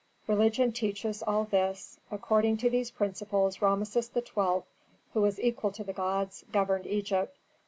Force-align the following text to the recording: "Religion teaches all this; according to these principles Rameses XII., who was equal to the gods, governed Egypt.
"Religion 0.25 0.71
teaches 0.71 1.21
all 1.21 1.43
this; 1.43 1.99
according 2.09 2.57
to 2.57 2.71
these 2.71 2.89
principles 2.89 3.61
Rameses 3.61 4.09
XII., 4.11 4.33
who 5.13 5.21
was 5.21 5.39
equal 5.39 5.69
to 5.73 5.83
the 5.83 5.93
gods, 5.93 6.43
governed 6.51 6.87
Egypt. 6.87 7.37